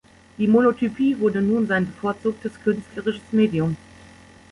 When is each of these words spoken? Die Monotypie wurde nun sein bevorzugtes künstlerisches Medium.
Die 0.39 0.47
Monotypie 0.47 1.19
wurde 1.19 1.43
nun 1.43 1.67
sein 1.67 1.85
bevorzugtes 1.85 2.59
künstlerisches 2.63 3.21
Medium. 3.31 3.77